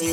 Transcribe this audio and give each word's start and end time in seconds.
Hey 0.00 0.08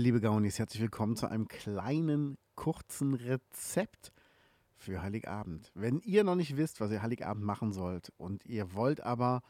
liebe 0.00 0.20
Gaunis, 0.20 0.58
herzlich 0.58 0.82
willkommen 0.82 1.14
zu 1.14 1.28
einem 1.28 1.46
kleinen, 1.46 2.38
kurzen 2.56 3.14
Rezept 3.14 4.10
für 4.80 5.02
Heiligabend. 5.02 5.70
Wenn 5.74 6.00
ihr 6.00 6.24
noch 6.24 6.34
nicht 6.34 6.56
wisst, 6.56 6.80
was 6.80 6.90
ihr 6.90 7.02
Heiligabend 7.02 7.44
machen 7.44 7.72
sollt 7.72 8.12
und 8.16 8.44
ihr 8.46 8.72
wollt 8.74 9.00
aber 9.02 9.42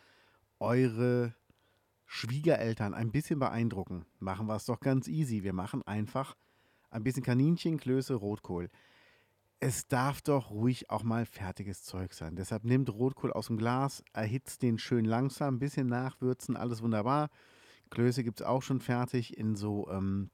eure 0.58 1.34
Schwiegereltern 2.06 2.92
ein 2.94 3.12
bisschen 3.12 3.38
beeindrucken, 3.38 4.04
machen 4.18 4.46
wir 4.46 4.56
es 4.56 4.66
doch 4.66 4.80
ganz 4.80 5.06
easy. 5.06 5.44
Wir 5.44 5.52
machen 5.52 5.82
einfach 5.86 6.36
ein 6.90 7.04
bisschen 7.04 7.22
Kaninchen, 7.22 7.78
Klöße, 7.78 8.14
Rotkohl. 8.14 8.68
Es 9.60 9.86
darf 9.86 10.20
doch 10.20 10.50
ruhig 10.50 10.90
auch 10.90 11.04
mal 11.04 11.26
fertiges 11.26 11.84
Zeug 11.84 12.12
sein. 12.14 12.34
Deshalb 12.34 12.64
nehmt 12.64 12.90
Rotkohl 12.90 13.32
aus 13.32 13.46
dem 13.46 13.58
Glas, 13.58 14.02
erhitzt 14.12 14.62
den 14.62 14.78
schön 14.78 15.04
langsam, 15.04 15.56
ein 15.56 15.58
bisschen 15.60 15.86
nachwürzen, 15.86 16.56
alles 16.56 16.82
wunderbar. 16.82 17.28
Klöße 17.90 18.24
gibt 18.24 18.40
es 18.40 18.46
auch 18.46 18.62
schon 18.62 18.80
fertig 18.80 19.36
in 19.36 19.54
so 19.54 19.88
ähm, 19.90 20.30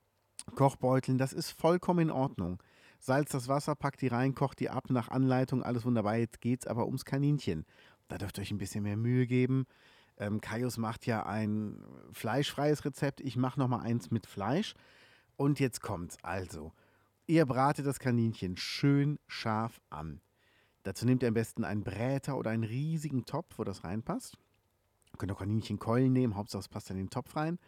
Kochbeuteln. 0.54 1.18
Das 1.18 1.32
ist 1.32 1.50
vollkommen 1.50 2.08
in 2.08 2.10
Ordnung. 2.10 2.62
Salz 3.06 3.30
das 3.30 3.46
Wasser, 3.46 3.76
packt 3.76 4.02
die 4.02 4.08
rein, 4.08 4.34
kocht 4.34 4.58
die 4.58 4.68
ab 4.68 4.90
nach 4.90 5.10
Anleitung, 5.10 5.62
alles 5.62 5.84
wunderbar. 5.84 6.16
Jetzt 6.16 6.40
geht 6.40 6.62
es 6.62 6.66
aber 6.66 6.86
ums 6.86 7.04
Kaninchen. 7.04 7.64
Da 8.08 8.18
dürft 8.18 8.36
ihr 8.36 8.42
euch 8.42 8.50
ein 8.50 8.58
bisschen 8.58 8.82
mehr 8.82 8.96
Mühe 8.96 9.28
geben. 9.28 9.68
Ähm, 10.18 10.40
Kaius 10.40 10.76
macht 10.76 11.06
ja 11.06 11.24
ein 11.24 11.80
fleischfreies 12.10 12.84
Rezept. 12.84 13.20
Ich 13.20 13.36
mache 13.36 13.60
nochmal 13.60 13.86
eins 13.86 14.10
mit 14.10 14.26
Fleisch. 14.26 14.74
Und 15.36 15.60
jetzt 15.60 15.82
kommt's. 15.82 16.18
Also, 16.22 16.72
ihr 17.28 17.46
bratet 17.46 17.86
das 17.86 18.00
Kaninchen 18.00 18.56
schön 18.56 19.20
scharf 19.28 19.80
an. 19.88 20.20
Dazu 20.82 21.06
nehmt 21.06 21.22
ihr 21.22 21.28
am 21.28 21.34
besten 21.34 21.62
einen 21.62 21.84
Bräter 21.84 22.36
oder 22.36 22.50
einen 22.50 22.64
riesigen 22.64 23.24
Topf, 23.24 23.56
wo 23.56 23.62
das 23.62 23.84
reinpasst. 23.84 24.36
Ihr 25.12 25.18
könnt 25.18 25.30
auch 25.30 25.38
Kaninchenkeulen 25.38 26.12
nehmen, 26.12 26.34
Hauptsache 26.34 26.58
es 26.58 26.68
passt 26.68 26.90
in 26.90 26.96
den 26.96 27.10
Topf 27.10 27.36
rein. 27.36 27.60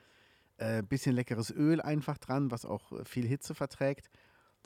Äh, 0.56 0.82
bisschen 0.82 1.14
leckeres 1.14 1.52
Öl 1.52 1.80
einfach 1.80 2.18
dran, 2.18 2.50
was 2.50 2.64
auch 2.64 2.90
äh, 2.90 3.04
viel 3.04 3.24
Hitze 3.24 3.54
verträgt. 3.54 4.10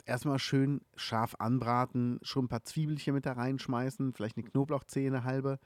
Erstmal 0.05 0.39
schön 0.39 0.81
scharf 0.95 1.35
anbraten, 1.39 2.19
schon 2.23 2.45
ein 2.45 2.49
paar 2.49 2.63
Zwiebelchen 2.63 3.13
mit 3.13 3.25
da 3.25 3.33
reinschmeißen, 3.33 4.13
vielleicht 4.13 4.37
eine 4.37 4.47
Knoblauchzehe, 4.47 5.07
eine 5.07 5.23
halbe. 5.23 5.59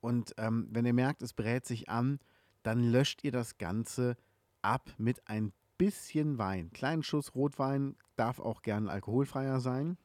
Und 0.00 0.34
ähm, 0.36 0.68
wenn 0.70 0.84
ihr 0.84 0.92
merkt, 0.92 1.22
es 1.22 1.32
brät 1.32 1.64
sich 1.64 1.88
an, 1.88 2.18
dann 2.62 2.82
löscht 2.82 3.24
ihr 3.24 3.32
das 3.32 3.56
Ganze 3.56 4.16
ab 4.60 4.90
mit 4.98 5.26
ein 5.28 5.52
bisschen 5.78 6.38
Wein. 6.38 6.70
Kleinen 6.72 7.02
Schuss 7.02 7.34
Rotwein 7.34 7.96
darf 8.16 8.38
auch 8.38 8.62
gern 8.62 8.88
alkoholfreier 8.88 9.60
sein. 9.60 9.96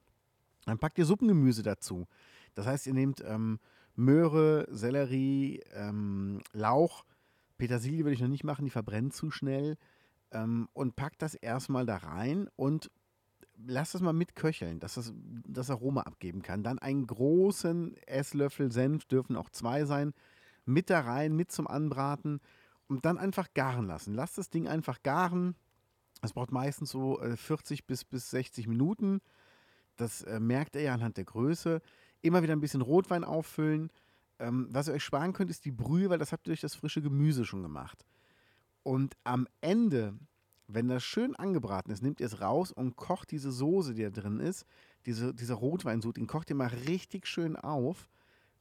Dann 0.65 0.79
packt 0.79 0.97
ihr 0.97 1.05
Suppengemüse 1.05 1.63
dazu. 1.63 2.07
Das 2.55 2.65
heißt, 2.65 2.87
ihr 2.87 2.93
nehmt 2.93 3.21
ähm, 3.25 3.59
Möhre, 3.95 4.67
Sellerie, 4.69 5.61
ähm, 5.73 6.41
Lauch, 6.53 7.03
Petersilie 7.57 8.05
würde 8.05 8.13
ich 8.13 8.21
noch 8.21 8.27
nicht 8.29 8.43
machen, 8.43 8.65
die 8.65 8.71
verbrennt 8.71 9.13
zu 9.13 9.29
schnell. 9.31 9.77
Ähm, 10.31 10.69
und 10.73 10.95
packt 10.95 11.21
das 11.21 11.35
erstmal 11.35 11.85
da 11.85 11.97
rein 11.97 12.47
und 12.55 12.91
lasst 13.65 13.93
das 13.93 14.01
mal 14.01 14.13
mitköcheln, 14.13 14.79
dass 14.79 14.95
das 14.95 15.13
das 15.45 15.69
Aroma 15.69 16.01
abgeben 16.01 16.41
kann. 16.41 16.63
Dann 16.63 16.79
einen 16.79 17.07
großen 17.07 17.95
Esslöffel 18.07 18.71
Senf, 18.71 19.05
dürfen 19.05 19.35
auch 19.35 19.49
zwei 19.49 19.85
sein, 19.85 20.13
mit 20.65 20.89
da 20.89 21.01
rein, 21.01 21.35
mit 21.35 21.51
zum 21.51 21.67
Anbraten 21.67 22.39
und 22.87 23.05
dann 23.05 23.17
einfach 23.17 23.53
garen 23.53 23.87
lassen. 23.87 24.13
Lasst 24.13 24.37
das 24.37 24.49
Ding 24.49 24.67
einfach 24.67 25.03
garen. 25.03 25.55
Es 26.21 26.33
braucht 26.33 26.51
meistens 26.51 26.89
so 26.89 27.19
40 27.21 27.79
äh, 27.79 27.83
bis, 27.85 28.03
bis 28.03 28.29
60 28.31 28.67
Minuten. 28.67 29.21
Das 29.95 30.23
äh, 30.23 30.39
merkt 30.39 30.75
ihr 30.75 30.81
ja 30.81 30.93
anhand 30.93 31.17
der 31.17 31.25
Größe. 31.25 31.81
Immer 32.21 32.43
wieder 32.43 32.53
ein 32.53 32.61
bisschen 32.61 32.81
Rotwein 32.81 33.23
auffüllen. 33.23 33.91
Ähm, 34.39 34.67
was 34.71 34.87
ihr 34.87 34.93
euch 34.93 35.03
sparen 35.03 35.33
könnt, 35.33 35.49
ist 35.49 35.65
die 35.65 35.71
Brühe, 35.71 36.09
weil 36.09 36.17
das 36.17 36.31
habt 36.31 36.47
ihr 36.47 36.51
durch 36.51 36.61
das 36.61 36.75
frische 36.75 37.01
Gemüse 37.01 37.45
schon 37.45 37.61
gemacht. 37.61 38.05
Und 38.83 39.15
am 39.23 39.47
Ende, 39.61 40.17
wenn 40.71 40.87
das 40.87 41.03
schön 41.03 41.35
angebraten 41.35 41.91
ist, 41.91 42.03
nehmt 42.03 42.19
ihr 42.19 42.27
es 42.27 42.41
raus 42.41 42.71
und 42.71 42.95
kocht 42.95 43.31
diese 43.31 43.51
Soße, 43.51 43.95
die 43.95 44.03
da 44.03 44.09
drin 44.11 44.39
ist, 44.39 44.65
diese, 45.05 45.33
dieser 45.33 45.55
Rotweinsud, 45.55 46.17
den 46.17 46.27
kocht 46.27 46.49
ihr 46.49 46.55
mal 46.55 46.67
richtig 46.67 47.25
schön 47.25 47.55
auf 47.55 48.07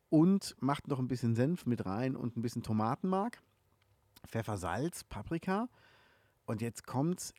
und 0.09 0.57
macht 0.61 0.89
noch 0.89 0.99
ein 0.99 1.09
bisschen 1.09 1.35
Senf 1.35 1.67
mit 1.67 1.85
rein 1.85 2.17
und 2.17 2.37
ein 2.37 2.43
bisschen 2.43 2.63
Tomatenmark, 2.63 3.43
Pfeffer, 4.27 4.57
Salz, 4.57 5.05
Paprika. 5.05 5.69
Und 6.47 6.63
jetzt 6.63 6.87
kommt 6.87 7.35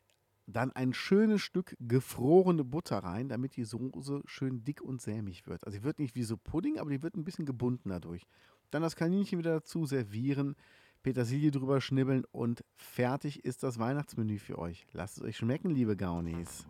dann 0.46 0.70
ein 0.72 0.94
schönes 0.94 1.42
Stück 1.42 1.76
gefrorene 1.80 2.64
Butter 2.64 2.98
rein, 2.98 3.28
damit 3.28 3.56
die 3.56 3.64
Soße 3.64 4.22
schön 4.26 4.64
dick 4.64 4.80
und 4.82 5.02
sämig 5.02 5.46
wird. 5.46 5.64
Also 5.64 5.78
sie 5.78 5.84
wird 5.84 5.98
nicht 5.98 6.14
wie 6.14 6.22
so 6.22 6.36
Pudding, 6.36 6.78
aber 6.78 6.90
die 6.90 7.02
wird 7.02 7.16
ein 7.16 7.24
bisschen 7.24 7.46
gebunden 7.46 7.88
dadurch. 7.88 8.24
Dann 8.70 8.82
das 8.82 8.94
Kaninchen 8.94 9.40
wieder 9.40 9.54
dazu 9.54 9.84
servieren, 9.84 10.54
Petersilie 11.02 11.50
drüber 11.50 11.80
schnibbeln 11.80 12.24
und 12.30 12.62
fertig 12.76 13.44
ist 13.44 13.62
das 13.62 13.78
Weihnachtsmenü 13.78 14.38
für 14.38 14.58
euch. 14.58 14.86
Lasst 14.92 15.16
es 15.18 15.22
euch 15.22 15.36
schmecken, 15.38 15.70
liebe 15.70 15.96
Gaunis. 15.96 16.66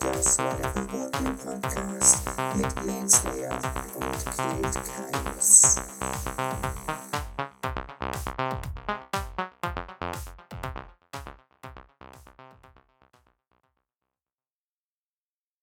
Das 0.00 0.38
war 0.38 0.56
der 0.56 0.70
Verbotene 0.70 1.30
Podcast 1.34 2.28
mit 2.56 2.84
Lance 2.84 3.28
Leer 3.32 3.54
und 3.94 4.24
Kate 4.26 4.80
Kaius. 4.80 5.76